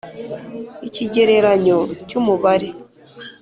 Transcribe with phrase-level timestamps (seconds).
[0.87, 2.69] Ikigereranyo cy umubare